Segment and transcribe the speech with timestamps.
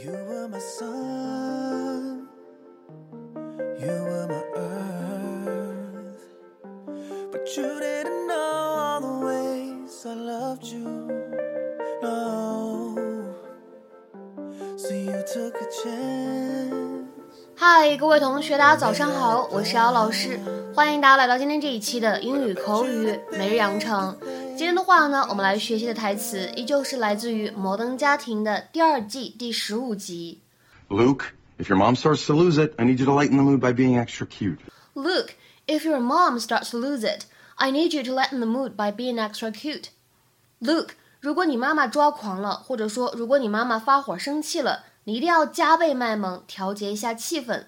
[0.00, 2.26] You were my sun,
[3.78, 6.16] you were my earth,
[7.30, 10.88] but you didn't know all the ways I loved you.
[12.02, 12.86] No,
[14.78, 17.06] so you took a chance.
[17.54, 20.40] 嗨，各位同学，大家早上好，我是姚老师，
[20.74, 24.16] 欢迎大家来到今天这一期的英语口语每日养成。
[24.57, 30.41] 今天的话呢，我们来学习的台词依旧是来自于《摩登家庭》的第二季第十五集。
[30.89, 31.25] Luke,
[31.57, 33.73] if your mom starts to lose it, I need you to lighten the mood by
[33.73, 34.57] being extra cute.
[34.95, 35.35] Luke,
[35.67, 38.91] if your mom starts to lose it, I need you to lighten the mood by
[38.91, 39.89] being extra cute.
[40.59, 47.65] Luke，如果你妈妈抓狂了，或者说如果你妈妈发火生气了，你一定要加倍卖萌，调节一下气氛。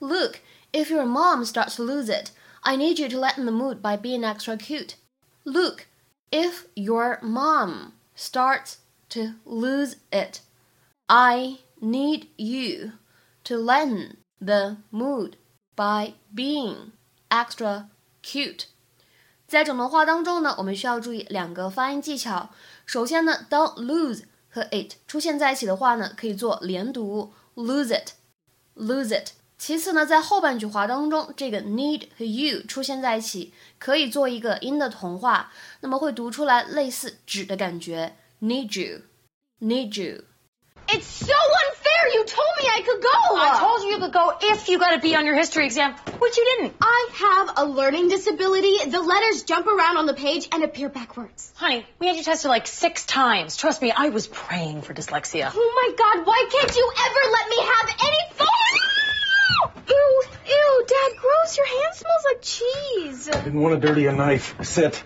[0.00, 0.36] Luke,
[0.72, 3.96] if your mom starts to lose it, I need you to lighten the mood by
[3.96, 4.94] being extra cute.
[5.44, 5.84] Luke,
[6.30, 8.76] if your mom starts
[9.10, 10.40] to lose it,
[11.06, 12.92] I need you
[13.44, 15.36] to lighten the mood
[15.76, 16.92] by being
[17.30, 17.88] extra
[18.22, 18.66] cute.
[19.46, 22.50] 在整段话当中呢，我们需要注意两个发音技巧。
[22.84, 29.30] 首先呢，当 lose 和 it 出现在一起的话呢，可以做连读，lose it，lose it。
[29.61, 38.15] 其次呢，在后半句话当中，这个 need 和 you 出现在一起，可以做一个 音 的同化，那么会读出来类似指的感觉。
[38.41, 39.01] Need you,
[39.61, 40.23] need you.
[40.87, 42.15] It's so unfair.
[42.15, 43.37] You told me I could go.
[43.37, 45.93] I told you you could go if you got a B on your history exam,
[46.17, 46.73] which you didn't.
[46.81, 48.89] I have a learning disability.
[48.89, 51.53] The letters jump around on the page and appear backwards.
[51.55, 53.55] Honey, we had you tested like six times.
[53.57, 55.51] Trust me, I was praying for dyslexia.
[55.53, 58.90] Oh my God, why can't you ever let me have any fun?
[59.87, 61.57] Ew, ew, Dad, gross.
[61.57, 63.25] Your hand smells like cheese.
[63.43, 64.55] Didn't want to dirty a knife.
[64.63, 65.03] Sit.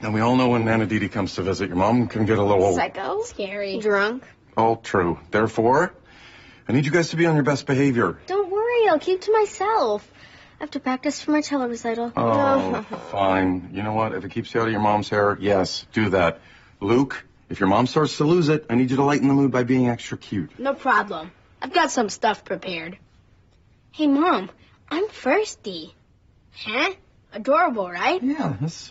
[0.00, 2.42] Now we all know when Nana DeDe comes to visit, your mom can get a
[2.42, 3.22] little Psycho.
[3.22, 3.78] Scary.
[3.78, 4.24] Drunk.
[4.56, 5.18] all true.
[5.30, 5.94] Therefore,
[6.68, 8.18] I need you guys to be on your best behavior.
[8.26, 10.08] Don't worry, I'll keep to myself.
[10.58, 12.12] I have to practice for my cello recital.
[12.16, 13.70] Oh, fine.
[13.72, 14.14] You know what?
[14.14, 16.40] If it keeps you out of your mom's hair, yes, do that.
[16.80, 19.50] Luke, if your mom starts to lose it, I need you to lighten the mood
[19.52, 20.58] by being extra cute.
[20.58, 21.30] No problem.
[21.62, 22.98] I've got some stuff prepared.
[23.92, 24.50] Hey, Mom,
[24.90, 25.94] I'm thirsty.
[26.52, 26.94] Huh?
[27.32, 28.20] Adorable, right?
[28.20, 28.90] Yeah, that's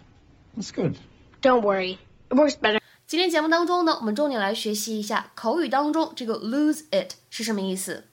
[0.56, 0.98] that's good.
[1.42, 2.00] Don't worry.
[2.30, 2.80] It works better.
[3.06, 8.06] 今天节目当中呢，我们重点来学习一下口语当中这个 lose it 是什么意思。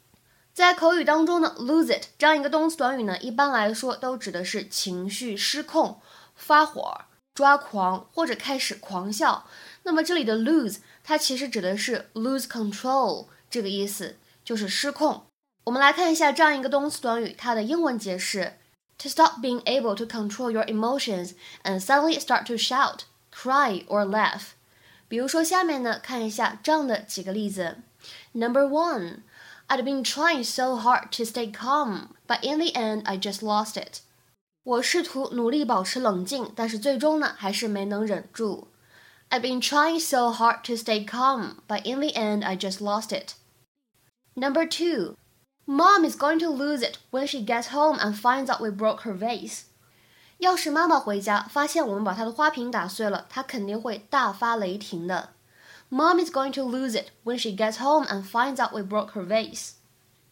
[0.52, 6.00] 在口语当中呢，lose it 这样一个动词短语呢，一般来说都指的是情绪失控、
[6.34, 7.02] 发火、
[7.32, 9.46] 抓狂或者开始狂笑。
[9.84, 14.16] 那么这里的 lose 它其实指的是 lose control 这个意思，
[14.47, 15.24] 就是失控。
[15.66, 18.53] 我们来看一下这样一个动词短语，它的英文解释：
[18.97, 23.01] to stop being able to control your emotions and suddenly start to shout,
[23.31, 24.51] cry or laugh。
[25.07, 27.78] 比如说下面呢，看一下这样的几个例子。
[28.34, 29.22] Number one,
[29.68, 33.81] I'd been trying so hard to stay calm, but in the end, I just lost
[33.81, 34.00] it.
[34.63, 38.68] 我试图努力保持冷静，但是最终呢，还是没能忍住。
[39.29, 43.35] I've been trying so hard to stay calm, but in the end, I just lost it.
[44.38, 45.16] Number two,
[45.66, 49.01] Mom is going to lose it when she gets home and finds out we broke
[49.01, 49.66] her vase.
[50.40, 55.29] 要是妈妈回家发现我们把她的花瓶打碎了，她肯定会大发雷霆的。
[55.90, 59.24] Mom is going to lose it when she gets home and finds out we broke her
[59.24, 59.74] vase.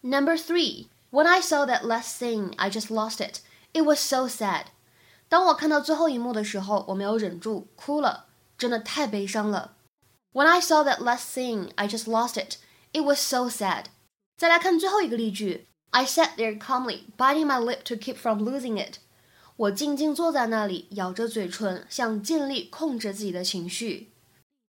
[0.02, 3.42] Number three, when I saw that last scene, I just lost it.
[3.74, 4.66] It was so sad.
[5.30, 8.26] 当我看到最后一幕的时候，我没有忍住，哭了，
[8.58, 9.78] 真的太悲伤了。
[10.34, 12.58] When I saw that last scene, I just lost it.
[12.92, 13.86] It was so sad.
[14.38, 18.96] 再来看最后一个例句，I sat there calmly, biting my lip to keep from losing it.
[19.56, 24.10] 我静静坐在那里，咬着嘴唇，想尽力控制自己的情绪。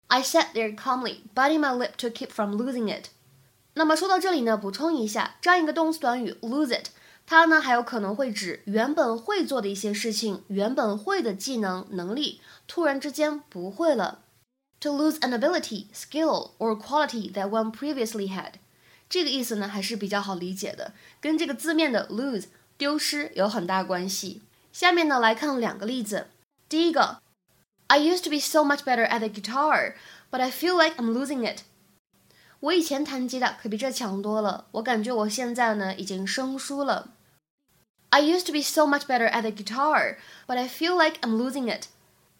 [0.09, 3.06] I sat there calmly, biting my lip to keep from losing it.
[3.75, 6.89] 那么说到这里呢，补充一下，这样一个动词短语 lose it，
[7.25, 14.19] 它呢还有可能会指原本会做的一些事情，原本会的技能能力，突然之间不会了。
[14.81, 18.55] To lose an ability, skill or quality that one previously had，
[19.09, 22.45] 这个意思呢还是比较好理解的，跟这个字面的 lose
[22.77, 24.42] 丢失有很大关系。
[24.71, 26.27] 下面呢来看两个例子。
[26.69, 27.21] 第一个
[27.88, 29.94] ，I used to be so much better at the guitar,
[30.30, 31.62] but I feel like I'm losing it.
[32.59, 37.13] 我以前弹吉他可比这强多了，我感觉我现在呢已经生疏了。
[38.10, 40.18] I used to be so much better at the guitar,
[40.48, 41.88] but I feel like I'm losing it.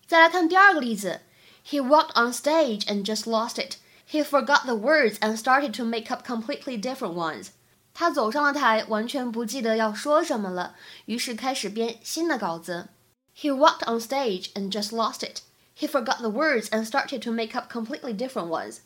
[0.06, 1.22] 再来看第二个例子
[1.70, 3.76] ，He walked on stage and just lost it.
[4.11, 7.49] He forgot the words and started to make up completely different ones.
[7.95, 10.75] 他走上了台，完全不记得要说什么了，
[11.07, 12.89] 于是开始编新的稿子。
[13.37, 15.41] He walked on stage and just lost it.
[15.79, 18.79] He forgot the words and started to make up completely different ones.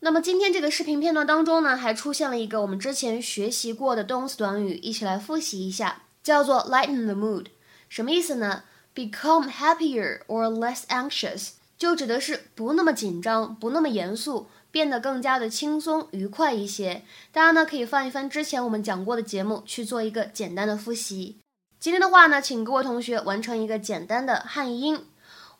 [0.00, 7.48] 那么今天这个视频片段当中呢，还出现了一个我们之前学习过的动词短语，一起来复习一下，叫做 lighten the mood。
[7.88, 8.64] 什么意思呢？
[8.94, 17.03] Become happier or less anxious，就指的是不那么紧张，不那么严肃， 变得更加的轻松愉快一些。
[17.31, 21.37] 大家呢可以翻一翻之前我们讲过的节目，去做一个简单的复习。
[21.79, 25.05] 今天的话呢，请各位同学完成一个简单的汉译英。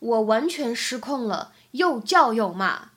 [0.00, 2.90] 我完全失控了，又叫又骂。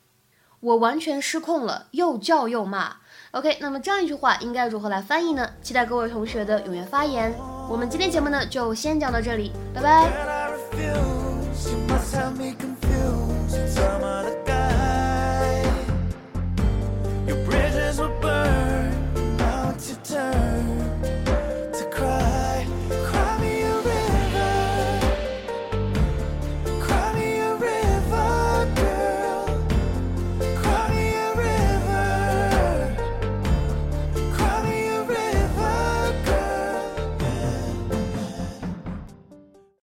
[0.59, 2.97] 我完全失控了，又叫又骂。
[3.31, 5.49] OK，那么这样一句话应该如何来翻译呢？
[5.61, 7.33] 期待各位同学的踊跃发言。
[7.69, 10.11] 我们今天节目呢就先讲到这里，拜拜。